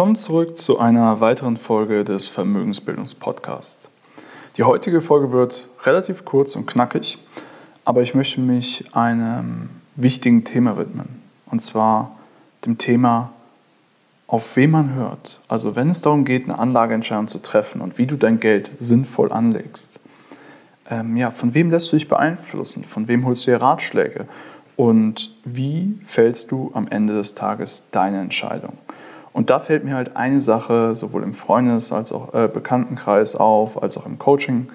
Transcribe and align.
Willkommen 0.00 0.16
zurück 0.16 0.56
zu 0.56 0.78
einer 0.78 1.20
weiteren 1.20 1.58
Folge 1.58 2.04
des 2.04 2.26
Vermögensbildungspodcasts. 2.26 3.86
Die 4.56 4.62
heutige 4.62 5.02
Folge 5.02 5.30
wird 5.30 5.68
relativ 5.82 6.24
kurz 6.24 6.56
und 6.56 6.64
knackig, 6.64 7.18
aber 7.84 8.00
ich 8.00 8.14
möchte 8.14 8.40
mich 8.40 8.82
einem 8.94 9.68
wichtigen 9.96 10.44
Thema 10.44 10.78
widmen. 10.78 11.20
Und 11.50 11.60
zwar 11.60 12.16
dem 12.64 12.78
Thema, 12.78 13.32
auf 14.26 14.56
wen 14.56 14.70
man 14.70 14.94
hört. 14.94 15.38
Also 15.48 15.76
wenn 15.76 15.90
es 15.90 16.00
darum 16.00 16.24
geht, 16.24 16.44
eine 16.44 16.58
Anlageentscheidung 16.58 17.28
zu 17.28 17.42
treffen 17.42 17.82
und 17.82 17.98
wie 17.98 18.06
du 18.06 18.16
dein 18.16 18.40
Geld 18.40 18.70
sinnvoll 18.78 19.30
anlegst. 19.30 20.00
Ähm, 20.88 21.14
ja, 21.18 21.30
von 21.30 21.52
wem 21.52 21.70
lässt 21.70 21.92
du 21.92 21.96
dich 21.96 22.08
beeinflussen? 22.08 22.84
Von 22.84 23.06
wem 23.06 23.26
holst 23.26 23.46
du 23.46 23.50
dir 23.50 23.60
Ratschläge? 23.60 24.24
Und 24.76 25.36
wie 25.44 25.98
fällst 26.06 26.52
du 26.52 26.70
am 26.72 26.88
Ende 26.88 27.12
des 27.12 27.34
Tages 27.34 27.90
deine 27.90 28.22
Entscheidung? 28.22 28.78
Und 29.32 29.50
da 29.50 29.60
fällt 29.60 29.84
mir 29.84 29.94
halt 29.94 30.16
eine 30.16 30.40
Sache 30.40 30.96
sowohl 30.96 31.22
im 31.22 31.34
Freundes- 31.34 31.92
als 31.92 32.12
auch 32.12 32.34
äh, 32.34 32.48
Bekanntenkreis 32.48 33.36
auf, 33.36 33.82
als 33.82 33.96
auch 33.96 34.06
im 34.06 34.18
Coaching, 34.18 34.68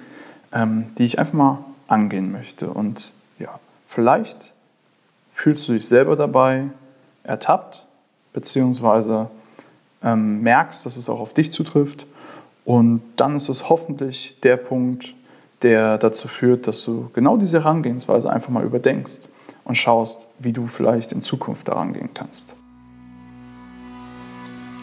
ähm, 0.54 0.88
die 0.98 1.06
ich 1.06 1.20
einfach 1.20 1.34
mal 1.34 1.60
angehen 1.88 2.32
möchte. 2.32 2.70
Und 2.70 3.12
ja, 3.38 3.60
vielleicht 3.88 4.54
fühlst 5.34 5.68
du 5.68 5.74
dich 5.74 5.88
selber 5.88 6.16
dabei 6.16 6.70
ertappt, 7.24 7.86
beziehungsweise 8.34 9.30
ähm, 10.02 10.42
merkst, 10.42 10.86
dass 10.86 10.98
es 10.98 11.10
auch 11.10 11.20
auf 11.20 11.34
dich 11.34 11.52
zutrifft. 11.52 12.06
Und 12.64 13.02
dann 13.18 13.36
ist 13.36 13.50
es 13.50 13.70
hoffentlich 13.70 14.40
der 14.42 14.58
Punkt, 14.58 15.14
der 15.62 15.98
dazu 15.98 16.28
führt, 16.28 16.68
dass 16.68 16.84
du 16.84 17.10
genau 17.14 17.38
diese 17.38 17.60
Herangehensweise 17.60 18.30
einfach 18.30 18.50
mal 18.50 18.64
überdenkst 18.64 19.30
und 19.66 19.76
schaust, 19.76 20.28
wie 20.40 20.54
du 20.54 20.68
vielleicht 20.68 21.12
in 21.12 21.22
Zukunft 21.22 21.68
daran 21.68 21.94
gehen 21.94 22.10
kannst. 22.14 22.56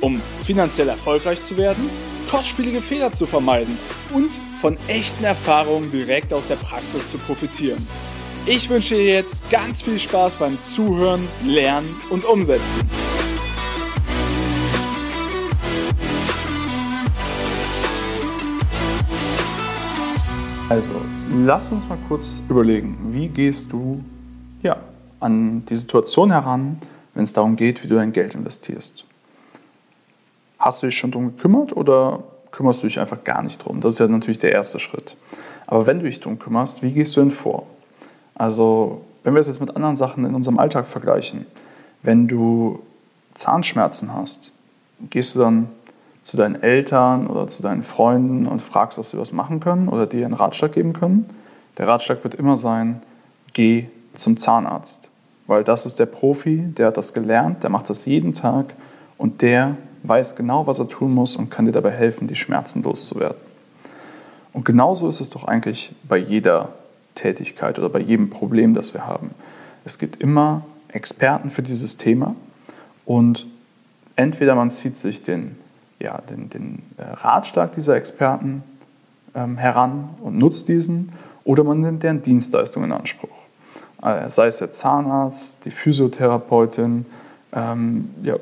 um 0.00 0.20
finanziell 0.44 0.88
erfolgreich 0.88 1.42
zu 1.42 1.56
werden, 1.56 1.88
kostspielige 2.30 2.80
Fehler 2.80 3.12
zu 3.12 3.26
vermeiden 3.26 3.76
und 4.14 4.30
von 4.60 4.76
echten 4.88 5.24
Erfahrungen 5.24 5.90
direkt 5.90 6.32
aus 6.32 6.46
der 6.46 6.56
Praxis 6.56 7.10
zu 7.10 7.18
profitieren. 7.18 7.84
Ich 8.46 8.70
wünsche 8.70 8.94
dir 8.94 9.04
jetzt 9.04 9.48
ganz 9.50 9.82
viel 9.82 9.98
Spaß 9.98 10.34
beim 10.34 10.58
Zuhören, 10.60 11.26
Lernen 11.44 11.88
und 12.10 12.24
Umsetzen. 12.24 12.88
Also, 20.70 20.94
lass 21.44 21.72
uns 21.72 21.88
mal 21.88 21.98
kurz 22.08 22.40
überlegen, 22.48 22.96
wie 23.10 23.28
gehst 23.28 23.72
du 23.72 24.04
ja, 24.62 24.76
an 25.18 25.64
die 25.66 25.74
Situation 25.74 26.30
heran, 26.30 26.78
wenn 27.14 27.24
es 27.24 27.32
darum 27.32 27.56
geht, 27.56 27.82
wie 27.82 27.88
du 27.88 27.96
dein 27.96 28.12
Geld 28.12 28.34
investierst. 28.34 29.04
Hast 30.60 30.82
du 30.82 30.86
dich 30.86 30.98
schon 30.98 31.10
darum 31.10 31.34
gekümmert 31.34 31.74
oder 31.74 32.22
kümmerst 32.50 32.82
du 32.82 32.86
dich 32.86 33.00
einfach 33.00 33.24
gar 33.24 33.42
nicht 33.42 33.64
drum? 33.64 33.80
Das 33.80 33.94
ist 33.94 33.98
ja 33.98 34.06
natürlich 34.08 34.38
der 34.38 34.52
erste 34.52 34.78
Schritt. 34.78 35.16
Aber 35.66 35.86
wenn 35.86 36.00
du 36.00 36.04
dich 36.04 36.20
darum 36.20 36.38
kümmerst, 36.38 36.82
wie 36.82 36.92
gehst 36.92 37.16
du 37.16 37.20
denn 37.20 37.30
vor? 37.30 37.66
Also, 38.34 39.00
wenn 39.24 39.32
wir 39.32 39.40
es 39.40 39.46
jetzt 39.46 39.60
mit 39.60 39.74
anderen 39.74 39.96
Sachen 39.96 40.24
in 40.26 40.34
unserem 40.34 40.58
Alltag 40.58 40.86
vergleichen, 40.86 41.46
wenn 42.02 42.28
du 42.28 42.80
Zahnschmerzen 43.32 44.14
hast, 44.14 44.52
gehst 45.08 45.34
du 45.34 45.38
dann 45.38 45.70
zu 46.24 46.36
deinen 46.36 46.62
Eltern 46.62 47.26
oder 47.26 47.48
zu 47.48 47.62
deinen 47.62 47.82
Freunden 47.82 48.46
und 48.46 48.60
fragst, 48.60 48.98
ob 48.98 49.06
sie 49.06 49.18
was 49.18 49.32
machen 49.32 49.60
können 49.60 49.88
oder 49.88 50.06
dir 50.06 50.26
einen 50.26 50.34
Ratschlag 50.34 50.72
geben 50.72 50.92
können. 50.92 51.24
Der 51.78 51.88
Ratschlag 51.88 52.22
wird 52.22 52.34
immer 52.34 52.58
sein, 52.58 53.00
geh 53.54 53.86
zum 54.12 54.36
Zahnarzt, 54.36 55.10
weil 55.46 55.64
das 55.64 55.86
ist 55.86 55.98
der 55.98 56.06
Profi, 56.06 56.58
der 56.76 56.88
hat 56.88 56.98
das 56.98 57.14
gelernt, 57.14 57.62
der 57.62 57.70
macht 57.70 57.88
das 57.88 58.04
jeden 58.04 58.34
Tag 58.34 58.74
und 59.16 59.40
der 59.40 59.76
weiß 60.02 60.36
genau, 60.36 60.66
was 60.66 60.78
er 60.78 60.88
tun 60.88 61.12
muss 61.12 61.36
und 61.36 61.50
kann 61.50 61.66
dir 61.66 61.72
dabei 61.72 61.90
helfen, 61.90 62.28
die 62.28 62.34
Schmerzen 62.34 62.82
loszuwerden. 62.82 63.38
Und 64.52 64.64
genauso 64.64 65.08
ist 65.08 65.20
es 65.20 65.30
doch 65.30 65.44
eigentlich 65.44 65.94
bei 66.08 66.16
jeder 66.16 66.70
Tätigkeit 67.14 67.78
oder 67.78 67.88
bei 67.88 68.00
jedem 68.00 68.30
Problem, 68.30 68.74
das 68.74 68.94
wir 68.94 69.06
haben. 69.06 69.30
Es 69.84 69.98
gibt 69.98 70.20
immer 70.20 70.64
Experten 70.88 71.50
für 71.50 71.62
dieses 71.62 71.96
Thema 71.96 72.34
und 73.04 73.46
entweder 74.16 74.54
man 74.54 74.70
zieht 74.70 74.96
sich 74.96 75.22
den, 75.22 75.56
ja, 75.98 76.20
den, 76.30 76.50
den 76.50 76.82
äh, 76.96 77.02
Ratschlag 77.02 77.72
dieser 77.72 77.96
Experten 77.96 78.62
ähm, 79.34 79.56
heran 79.56 80.10
und 80.20 80.38
nutzt 80.38 80.68
diesen 80.68 81.12
oder 81.44 81.64
man 81.64 81.80
nimmt 81.80 82.02
deren 82.02 82.22
Dienstleistung 82.22 82.84
in 82.84 82.92
Anspruch. 82.92 83.28
Äh, 84.02 84.28
sei 84.28 84.46
es 84.46 84.58
der 84.58 84.72
Zahnarzt, 84.72 85.64
die 85.64 85.70
Physiotherapeutin, 85.70 87.06
ähm, 87.52 88.10
ja, 88.22 88.36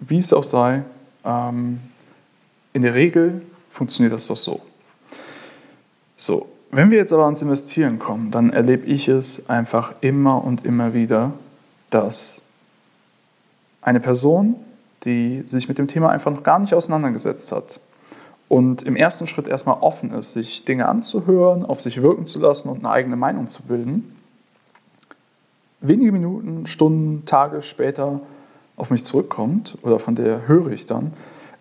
wie 0.00 0.18
es 0.18 0.32
auch 0.32 0.44
sei, 0.44 0.82
ähm, 1.24 1.80
in 2.72 2.82
der 2.82 2.94
Regel 2.94 3.42
funktioniert 3.70 4.12
das 4.12 4.26
doch 4.26 4.36
so. 4.36 4.60
So, 6.16 6.48
wenn 6.70 6.90
wir 6.90 6.98
jetzt 6.98 7.12
aber 7.12 7.24
ans 7.24 7.42
Investieren 7.42 7.98
kommen, 7.98 8.30
dann 8.30 8.50
erlebe 8.50 8.86
ich 8.86 9.08
es 9.08 9.48
einfach 9.48 9.94
immer 10.00 10.44
und 10.44 10.64
immer 10.64 10.94
wieder, 10.94 11.32
dass 11.90 12.42
eine 13.80 14.00
Person, 14.00 14.56
die 15.04 15.44
sich 15.46 15.68
mit 15.68 15.78
dem 15.78 15.88
Thema 15.88 16.10
einfach 16.10 16.30
noch 16.30 16.42
gar 16.42 16.58
nicht 16.58 16.74
auseinandergesetzt 16.74 17.52
hat 17.52 17.80
und 18.48 18.82
im 18.82 18.96
ersten 18.96 19.26
Schritt 19.26 19.46
erstmal 19.46 19.78
offen 19.80 20.12
ist, 20.12 20.32
sich 20.32 20.64
Dinge 20.64 20.88
anzuhören, 20.88 21.64
auf 21.64 21.80
sich 21.80 22.02
wirken 22.02 22.26
zu 22.26 22.38
lassen 22.38 22.68
und 22.68 22.78
eine 22.78 22.90
eigene 22.90 23.16
Meinung 23.16 23.46
zu 23.46 23.62
bilden, 23.62 24.16
wenige 25.80 26.12
Minuten, 26.12 26.66
Stunden, 26.66 27.24
Tage 27.24 27.62
später 27.62 28.20
auf 28.78 28.90
mich 28.90 29.04
zurückkommt 29.04 29.78
oder 29.82 29.98
von 29.98 30.14
der 30.14 30.46
höre 30.46 30.68
ich 30.68 30.86
dann, 30.86 31.12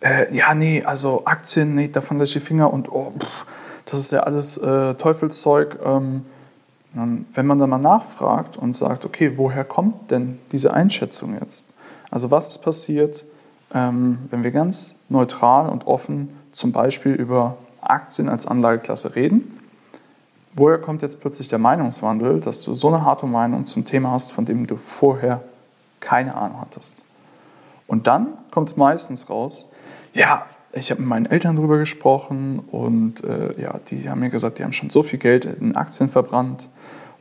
äh, 0.01 0.33
ja, 0.35 0.53
nee, 0.53 0.83
also 0.83 1.23
Aktien, 1.25 1.73
nee, 1.73 1.87
davon 1.87 2.17
lasse 2.17 2.37
ich 2.37 2.43
die 2.43 2.47
Finger 2.47 2.71
und 2.71 2.91
oh, 2.91 3.11
pff, 3.17 3.45
das 3.85 3.99
ist 3.99 4.11
ja 4.11 4.21
alles 4.21 4.57
äh, 4.57 4.93
Teufelszeug. 4.95 5.79
Ähm, 5.83 6.25
wenn 6.93 7.45
man 7.45 7.59
dann 7.59 7.69
mal 7.69 7.77
nachfragt 7.77 8.57
und 8.57 8.75
sagt, 8.75 9.05
okay, 9.05 9.37
woher 9.37 9.63
kommt 9.63 10.09
denn 10.09 10.39
diese 10.51 10.73
Einschätzung 10.73 11.37
jetzt? 11.39 11.67
Also 12.09 12.31
was 12.31 12.47
ist 12.47 12.59
passiert, 12.59 13.25
ähm, 13.73 14.17
wenn 14.31 14.43
wir 14.43 14.51
ganz 14.51 14.95
neutral 15.09 15.69
und 15.69 15.85
offen 15.85 16.29
zum 16.51 16.71
Beispiel 16.71 17.13
über 17.13 17.57
Aktien 17.81 18.29
als 18.29 18.47
Anlageklasse 18.47 19.15
reden? 19.15 19.59
Woher 20.53 20.79
kommt 20.79 21.03
jetzt 21.03 21.21
plötzlich 21.21 21.49
der 21.49 21.59
Meinungswandel, 21.59 22.39
dass 22.39 22.61
du 22.61 22.73
so 22.73 22.87
eine 22.87 23.03
harte 23.03 23.27
Meinung 23.27 23.65
zum 23.67 23.85
Thema 23.85 24.11
hast, 24.11 24.31
von 24.31 24.45
dem 24.45 24.65
du 24.65 24.75
vorher 24.75 25.43
keine 25.99 26.35
Ahnung 26.35 26.61
hattest? 26.61 27.03
Und 27.87 28.07
dann 28.07 28.37
kommt 28.51 28.77
meistens 28.77 29.29
raus, 29.29 29.71
ja, 30.13 30.45
ich 30.73 30.91
habe 30.91 31.01
mit 31.01 31.09
meinen 31.09 31.25
Eltern 31.25 31.55
darüber 31.55 31.77
gesprochen 31.77 32.59
und 32.59 33.23
äh, 33.23 33.59
ja, 33.59 33.79
die 33.87 34.09
haben 34.09 34.19
mir 34.19 34.29
gesagt, 34.29 34.59
die 34.59 34.63
haben 34.63 34.73
schon 34.73 34.89
so 34.89 35.01
viel 35.01 35.19
Geld 35.19 35.45
in 35.45 35.75
Aktien 35.75 36.09
verbrannt. 36.09 36.69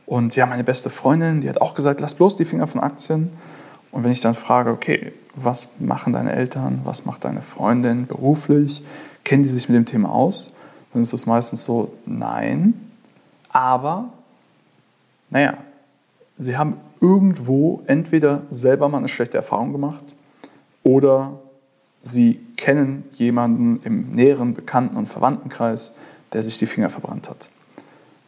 Und 0.05 0.35
ja, 0.35 0.45
meine 0.45 0.63
beste 0.63 0.89
Freundin, 0.89 1.41
die 1.41 1.49
hat 1.49 1.61
auch 1.61 1.73
gesagt, 1.73 1.99
lass 1.99 2.15
bloß 2.15 2.35
die 2.35 2.45
Finger 2.45 2.67
von 2.67 2.81
Aktien. 2.81 3.31
Und 3.91 4.03
wenn 4.03 4.11
ich 4.11 4.21
dann 4.21 4.35
frage, 4.35 4.71
okay, 4.71 5.13
was 5.35 5.71
machen 5.79 6.13
deine 6.13 6.33
Eltern, 6.33 6.81
was 6.83 7.05
macht 7.05 7.25
deine 7.25 7.41
Freundin 7.41 8.05
beruflich, 8.05 8.83
kennen 9.23 9.43
die 9.43 9.49
sich 9.49 9.69
mit 9.69 9.75
dem 9.75 9.85
Thema 9.85 10.11
aus, 10.11 10.53
dann 10.93 11.01
ist 11.01 11.13
das 11.13 11.25
meistens 11.25 11.63
so, 11.63 11.93
nein, 12.05 12.73
aber, 13.49 14.09
naja, 15.29 15.57
sie 16.37 16.57
haben 16.57 16.77
irgendwo 17.01 17.81
entweder 17.87 18.43
selber 18.51 18.89
mal 18.89 18.99
eine 18.99 19.07
schlechte 19.07 19.37
Erfahrung 19.37 19.71
gemacht 19.71 20.03
oder 20.87 21.37
sie 22.01 22.39
kennen 22.55 23.03
jemanden 23.11 23.81
im 23.83 24.11
näheren 24.11 24.53
Bekannten- 24.53 24.95
und 24.95 25.05
Verwandtenkreis, 25.05 25.95
der 26.31 26.41
sich 26.41 26.57
die 26.57 26.65
Finger 26.65 26.89
verbrannt 26.89 27.29
hat. 27.29 27.49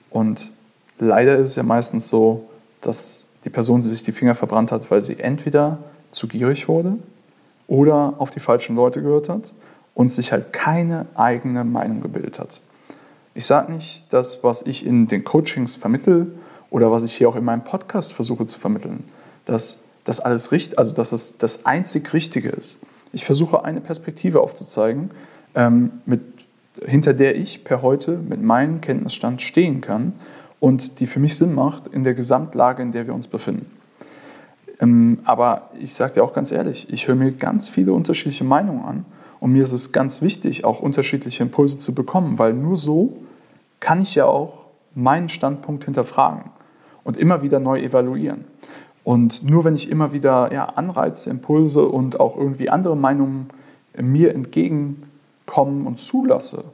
Und 0.10 0.52
leider 1.00 1.38
ist 1.38 1.52
es 1.52 1.56
ja 1.56 1.64
meistens 1.64 2.10
so, 2.10 2.50
dass 2.82 3.24
die 3.46 3.50
Person, 3.50 3.82
die 3.82 3.88
sich 3.88 4.04
die 4.04 4.12
Finger 4.12 4.36
verbrannt 4.36 4.74
hat, 4.74 4.92
weil 4.92 5.02
sie 5.02 5.20
entweder 5.22 5.78
zu 6.12 6.28
gierig 6.28 6.68
wurde 6.68 6.98
oder 7.68 8.16
auf 8.18 8.30
die 8.30 8.42
falschen 8.42 8.76
Leute 8.76 9.02
gehört 9.02 9.30
hat 9.30 9.54
und 9.94 10.12
sich 10.12 10.34
halt 10.34 10.52
keine 10.52 11.06
eigene 11.16 11.64
Meinung 11.64 12.02
gebildet 12.02 12.40
hat. 12.40 12.60
Ich 13.36 13.46
sage 13.46 13.72
nicht, 13.72 14.04
dass 14.10 14.44
was 14.44 14.64
ich 14.64 14.86
in 14.86 15.08
den 15.08 15.24
Coachings 15.24 15.78
vermittle 15.78 16.28
oder 16.72 16.92
was 16.92 17.06
ich 17.06 17.14
hier 17.14 17.30
auch 17.30 17.38
in 17.38 17.46
meinem 17.46 17.64
Podcast 17.64 18.12
versuche 18.12 18.48
zu 18.48 18.60
vermitteln, 18.60 19.06
dass 19.46 19.84
das 20.04 20.20
alles 20.20 20.52
richtig, 20.52 20.78
also 20.78 20.96
dass 20.96 21.12
es 21.12 21.38
das 21.38 21.66
einzig 21.66 22.14
Richtige 22.14 22.50
ist. 22.50 22.82
Ich 23.12 23.26
versuche 23.26 23.66
eine 23.66 23.82
Perspektive 23.82 24.42
aufzuzeigen, 24.42 25.12
ähm, 25.56 25.92
mit, 26.06 26.22
hinter 26.86 27.14
der 27.14 27.36
ich 27.36 27.64
per 27.64 27.82
heute 27.82 28.18
mit 28.18 28.42
meinem 28.42 28.82
Kenntnisstand 28.82 29.42
stehen 29.42 29.82
kann 29.82 30.14
und 30.60 31.00
die 31.00 31.08
für 31.08 31.20
mich 31.20 31.38
Sinn 31.38 31.54
macht 31.54 31.88
in 31.88 32.04
der 32.04 32.14
Gesamtlage, 32.14 32.82
in 32.84 32.92
der 32.92 33.08
wir 33.08 33.14
uns 33.14 33.28
befinden. 33.28 33.66
Ähm, 34.80 35.20
aber 35.26 35.72
ich 35.80 35.94
sage 35.94 36.16
dir 36.16 36.24
auch 36.24 36.34
ganz 36.34 36.52
ehrlich, 36.52 36.92
ich 36.92 37.08
höre 37.08 37.16
mir 37.16 37.32
ganz 37.32 37.68
viele 37.68 37.94
unterschiedliche 37.94 38.44
Meinungen 38.44 38.84
an 38.86 39.06
und 39.40 39.52
mir 39.52 39.64
ist 39.64 39.74
es 39.74 39.92
ganz 39.92 40.22
wichtig, 40.22 40.66
auch 40.66 40.80
unterschiedliche 40.80 41.44
Impulse 41.44 41.78
zu 41.78 41.94
bekommen, 41.94 42.40
weil 42.40 42.54
nur 42.54 42.78
so 42.78 43.18
kann 43.80 44.02
ich 44.02 44.16
ja 44.16 44.26
auch 44.26 44.66
meinen 44.96 45.30
Standpunkt 45.30 45.86
hinterfragen 45.86 46.52
und 47.04 47.18
immer 47.18 47.42
wieder 47.42 47.60
neu 47.60 47.80
evaluieren. 47.80 48.46
Und 49.10 49.42
nur 49.42 49.64
wenn 49.64 49.74
ich 49.74 49.90
immer 49.90 50.14
wieder 50.14 50.54
ja, 50.54 50.66
Anreize, 50.66 51.32
Impulse 51.32 51.84
und 51.84 52.20
auch 52.20 52.38
irgendwie 52.38 52.70
andere 52.70 52.96
Meinungen 52.96 53.50
mir 54.00 54.36
entgegenkommen 54.36 55.88
und 55.88 56.00
zulasse, 56.00 56.66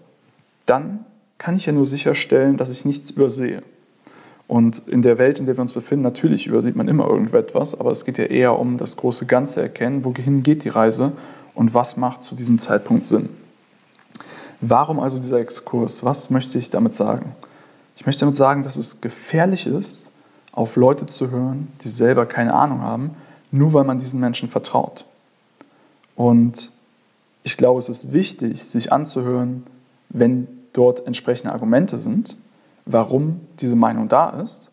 dann 0.65 1.05
kann 1.37 1.55
ich 1.55 1.65
ja 1.65 1.71
nur 1.71 1.85
sicherstellen, 1.85 2.57
dass 2.57 2.71
ich 2.71 2.83
nichts 2.83 3.09
übersehe. 3.11 3.63
Und 4.49 4.85
in 4.85 5.01
der 5.01 5.17
Welt, 5.17 5.39
in 5.39 5.45
der 5.45 5.55
wir 5.55 5.61
uns 5.61 5.71
befinden, 5.71 6.03
natürlich 6.03 6.45
übersieht 6.45 6.75
man 6.75 6.89
immer 6.89 7.07
irgendetwas, 7.07 7.79
aber 7.79 7.91
es 7.91 8.03
geht 8.03 8.17
ja 8.17 8.25
eher 8.25 8.59
um 8.59 8.77
das 8.77 8.97
große 8.97 9.27
Ganze 9.27 9.61
erkennen, 9.61 10.03
wohin 10.03 10.43
geht 10.43 10.65
die 10.65 10.69
Reise 10.69 11.13
und 11.53 11.73
was 11.73 11.95
macht 11.95 12.21
zu 12.21 12.35
diesem 12.35 12.59
Zeitpunkt 12.59 13.05
Sinn. 13.05 13.29
Warum 14.59 14.99
also 14.99 15.19
dieser 15.19 15.39
Exkurs? 15.39 16.03
Was 16.03 16.31
möchte 16.31 16.57
ich 16.57 16.69
damit 16.69 16.95
sagen? 16.95 17.33
Ich 17.95 18.05
möchte 18.05 18.19
damit 18.19 18.35
sagen, 18.35 18.63
dass 18.63 18.75
es 18.75 18.99
gefährlich 18.99 19.67
ist, 19.67 20.04
auf 20.55 20.77
Leute 20.77 21.05
zu 21.05 21.29
hören, 21.29 21.67
die 21.83 21.89
selber 21.89 22.25
keine 22.25 22.53
Ahnung 22.53 22.81
haben, 22.81 23.11
nur 23.51 23.73
weil 23.73 23.83
man 23.83 23.99
diesen 23.99 24.19
Menschen 24.19 24.49
vertraut. 24.49 25.05
Und 26.15 26.71
ich 27.43 27.57
glaube, 27.57 27.79
es 27.79 27.89
ist 27.89 28.13
wichtig, 28.13 28.63
sich 28.63 28.91
anzuhören, 28.91 29.63
wenn 30.09 30.47
dort 30.73 31.05
entsprechende 31.05 31.53
Argumente 31.53 31.97
sind, 31.97 32.37
warum 32.85 33.41
diese 33.59 33.75
Meinung 33.75 34.07
da 34.07 34.29
ist, 34.29 34.71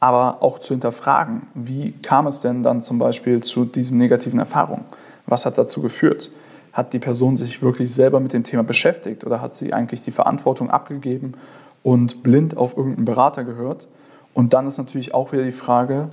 aber 0.00 0.42
auch 0.42 0.58
zu 0.58 0.74
hinterfragen, 0.74 1.46
wie 1.54 1.92
kam 1.92 2.26
es 2.26 2.40
denn 2.40 2.62
dann 2.62 2.80
zum 2.80 2.98
Beispiel 2.98 3.42
zu 3.42 3.64
diesen 3.64 3.98
negativen 3.98 4.38
Erfahrungen? 4.38 4.84
Was 5.26 5.46
hat 5.46 5.56
dazu 5.56 5.80
geführt? 5.80 6.30
Hat 6.72 6.92
die 6.92 6.98
Person 6.98 7.36
sich 7.36 7.62
wirklich 7.62 7.94
selber 7.94 8.20
mit 8.20 8.32
dem 8.32 8.44
Thema 8.44 8.64
beschäftigt 8.64 9.24
oder 9.24 9.40
hat 9.40 9.54
sie 9.54 9.72
eigentlich 9.72 10.02
die 10.02 10.10
Verantwortung 10.10 10.70
abgegeben 10.70 11.34
und 11.82 12.22
blind 12.22 12.56
auf 12.56 12.76
irgendeinen 12.76 13.04
Berater 13.04 13.44
gehört? 13.44 13.86
Und 14.34 14.52
dann 14.52 14.66
ist 14.66 14.78
natürlich 14.78 15.14
auch 15.14 15.32
wieder 15.32 15.44
die 15.44 15.52
Frage, 15.52 16.08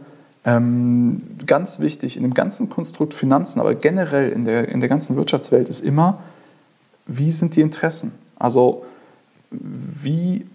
ähm, 0.45 1.21
ganz 1.45 1.79
wichtig 1.79 2.17
in 2.17 2.23
dem 2.23 2.33
ganzen 2.33 2.69
Konstrukt 2.69 3.13
Finanzen, 3.13 3.59
aber 3.59 3.75
generell 3.75 4.31
in 4.31 4.43
der, 4.43 4.69
in 4.69 4.79
der 4.79 4.89
ganzen 4.89 5.15
Wirtschaftswelt 5.15 5.69
ist 5.69 5.81
immer, 5.81 6.19
wie 7.05 7.31
sind 7.31 7.55
die 7.55 7.61
Interessen? 7.61 8.13
Also 8.37 8.85
wie 9.51 10.45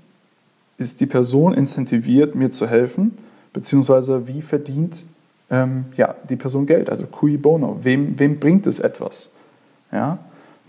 ist 0.78 1.00
die 1.00 1.06
Person 1.06 1.54
incentiviert, 1.54 2.34
mir 2.34 2.50
zu 2.50 2.66
helfen, 2.66 3.16
beziehungsweise 3.52 4.26
wie 4.26 4.42
verdient 4.42 5.04
ähm, 5.50 5.86
ja, 5.96 6.14
die 6.28 6.36
Person 6.36 6.66
Geld, 6.66 6.90
also 6.90 7.06
cui 7.06 7.36
bono, 7.36 7.78
wem, 7.82 8.18
wem 8.18 8.40
bringt 8.40 8.66
es 8.66 8.80
etwas? 8.80 9.30
Ja? 9.92 10.18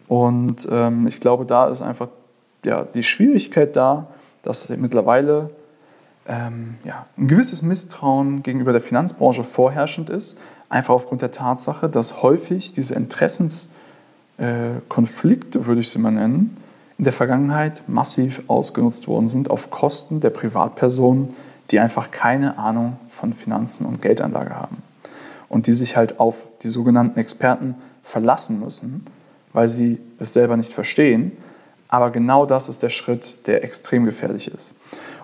Und 0.08 0.68
ähm, 0.70 1.08
ich 1.08 1.20
glaube, 1.20 1.46
da 1.46 1.68
ist 1.68 1.82
einfach 1.82 2.10
ja, 2.64 2.84
die 2.84 3.04
Schwierigkeit 3.04 3.76
da, 3.76 4.08
dass 4.44 4.70
mittlerweile 4.70 5.50
ähm, 6.28 6.76
ja, 6.84 7.06
ein 7.18 7.28
gewisses 7.28 7.62
Misstrauen 7.62 8.44
gegenüber 8.44 8.72
der 8.72 8.82
Finanzbranche 8.82 9.44
vorherrschend 9.44 10.10
ist, 10.10 10.40
einfach 10.70 10.94
aufgrund 10.94 11.22
der 11.22 11.32
Tatsache, 11.32 11.90
dass 11.90 12.22
häufig 12.22 12.74
diese 12.74 12.96
Interessenskonflikte, 12.96 15.66
würde 15.66 15.82
ich 15.82 15.90
sie 15.90 16.00
mal 16.00 16.12
nennen, 16.12 16.58
in 16.98 17.04
der 17.04 17.14
Vergangenheit 17.14 17.84
massiv 17.88 18.42
ausgenutzt 18.48 19.08
worden 19.08 19.28
sind 19.28 19.50
auf 19.50 19.70
Kosten 19.70 20.20
der 20.20 20.32
Privatpersonen, 20.32 21.30
die 21.72 21.80
einfach 21.80 22.12
keine 22.12 22.58
Ahnung 22.58 22.98
von 23.10 23.34
Finanzen 23.34 23.86
und 23.86 24.02
Geldanlage 24.02 24.56
haben 24.56 24.78
und 25.50 25.68
die 25.68 25.74
sich 25.74 25.96
halt 25.96 26.20
auf 26.20 26.48
die 26.64 26.70
sogenannten 26.70 27.20
Experten 27.20 27.76
verlassen 28.02 28.60
müssen, 28.60 29.06
weil 29.54 29.68
sie 29.68 30.00
es 30.20 30.34
selber 30.34 30.58
nicht 30.58 30.74
verstehen. 30.74 31.32
Aber 31.90 32.12
genau 32.12 32.46
das 32.46 32.70
ist 32.70 32.84
der 32.84 32.90
Schritt, 32.90 33.48
der 33.48 33.64
extrem 33.64 34.06
gefährlich 34.06 34.48
ist. 34.48 34.74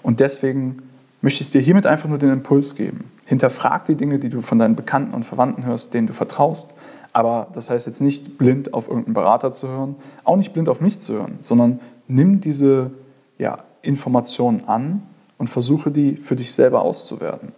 Und 0.01 0.19
deswegen 0.19 0.83
möchte 1.21 1.43
ich 1.43 1.51
dir 1.51 1.61
hiermit 1.61 1.85
einfach 1.85 2.09
nur 2.09 2.17
den 2.17 2.31
Impuls 2.31 2.75
geben. 2.75 3.09
Hinterfrag 3.25 3.85
die 3.85 3.95
Dinge, 3.95 4.19
die 4.19 4.29
du 4.29 4.41
von 4.41 4.59
deinen 4.59 4.75
Bekannten 4.75 5.13
und 5.13 5.23
Verwandten 5.23 5.65
hörst, 5.65 5.93
denen 5.93 6.07
du 6.07 6.13
vertraust. 6.13 6.73
Aber 7.13 7.47
das 7.53 7.69
heißt 7.69 7.87
jetzt 7.87 8.01
nicht 8.01 8.37
blind 8.37 8.73
auf 8.73 8.87
irgendeinen 8.87 9.13
Berater 9.13 9.51
zu 9.51 9.67
hören, 9.67 9.95
auch 10.23 10.35
nicht 10.35 10.53
blind 10.53 10.67
auf 10.67 10.81
mich 10.81 10.99
zu 10.99 11.13
hören, 11.13 11.37
sondern 11.41 11.79
nimm 12.07 12.41
diese 12.41 12.91
ja, 13.37 13.59
Informationen 13.81 14.67
an 14.67 15.03
und 15.37 15.47
versuche 15.47 15.91
die 15.91 16.15
für 16.15 16.35
dich 16.35 16.53
selber 16.53 16.81
auszuwerten. 16.81 17.51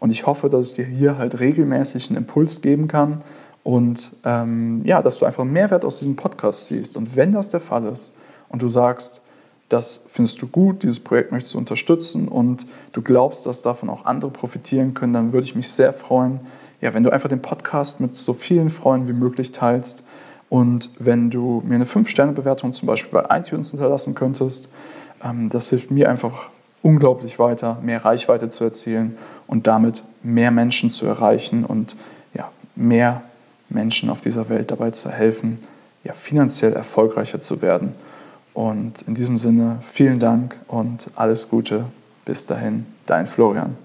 Und 0.00 0.10
ich 0.10 0.26
hoffe, 0.26 0.48
dass 0.48 0.68
ich 0.68 0.74
dir 0.74 0.84
hier 0.84 1.18
halt 1.18 1.40
regelmäßig 1.40 2.08
einen 2.08 2.18
Impuls 2.18 2.62
geben 2.62 2.88
kann 2.88 3.18
und 3.62 4.16
ähm, 4.24 4.82
ja, 4.84 5.02
dass 5.02 5.18
du 5.18 5.24
einfach 5.24 5.44
Mehrwert 5.44 5.84
aus 5.84 5.98
diesem 5.98 6.16
Podcast 6.16 6.66
ziehst. 6.66 6.96
Und 6.96 7.16
wenn 7.16 7.30
das 7.30 7.50
der 7.50 7.60
Fall 7.60 7.86
ist 7.86 8.16
und 8.54 8.62
du 8.62 8.68
sagst, 8.68 9.20
das 9.68 10.04
findest 10.06 10.40
du 10.40 10.46
gut, 10.46 10.84
dieses 10.84 11.00
Projekt 11.00 11.32
möchtest 11.32 11.54
du 11.54 11.58
unterstützen 11.58 12.28
und 12.28 12.66
du 12.92 13.02
glaubst, 13.02 13.46
dass 13.46 13.62
davon 13.62 13.90
auch 13.90 14.04
andere 14.04 14.30
profitieren 14.30 14.94
können, 14.94 15.12
dann 15.12 15.32
würde 15.32 15.44
ich 15.44 15.56
mich 15.56 15.68
sehr 15.72 15.92
freuen, 15.92 16.38
ja, 16.80 16.94
wenn 16.94 17.02
du 17.02 17.10
einfach 17.10 17.28
den 17.28 17.42
Podcast 17.42 18.00
mit 18.00 18.16
so 18.16 18.32
vielen 18.32 18.70
Freunden 18.70 19.08
wie 19.08 19.12
möglich 19.12 19.50
teilst 19.50 20.04
und 20.50 20.90
wenn 21.00 21.30
du 21.30 21.64
mir 21.66 21.74
eine 21.74 21.84
5-Sterne-Bewertung 21.84 22.72
zum 22.72 22.86
Beispiel 22.86 23.20
bei 23.20 23.36
iTunes 23.36 23.72
hinterlassen 23.72 24.14
könntest. 24.14 24.68
Ähm, 25.24 25.48
das 25.48 25.70
hilft 25.70 25.90
mir 25.90 26.08
einfach 26.08 26.50
unglaublich 26.80 27.40
weiter, 27.40 27.78
mehr 27.82 28.04
Reichweite 28.04 28.50
zu 28.50 28.62
erzielen 28.62 29.18
und 29.48 29.66
damit 29.66 30.04
mehr 30.22 30.52
Menschen 30.52 30.90
zu 30.90 31.06
erreichen 31.06 31.64
und 31.64 31.96
ja, 32.34 32.52
mehr 32.76 33.22
Menschen 33.68 34.10
auf 34.10 34.20
dieser 34.20 34.48
Welt 34.48 34.70
dabei 34.70 34.92
zu 34.92 35.10
helfen, 35.10 35.58
ja, 36.04 36.12
finanziell 36.12 36.74
erfolgreicher 36.74 37.40
zu 37.40 37.60
werden. 37.60 37.96
Und 38.54 39.02
in 39.02 39.14
diesem 39.14 39.36
Sinne 39.36 39.78
vielen 39.82 40.20
Dank 40.20 40.58
und 40.68 41.10
alles 41.16 41.50
Gute. 41.50 41.86
Bis 42.24 42.46
dahin, 42.46 42.86
dein 43.04 43.26
Florian. 43.26 43.76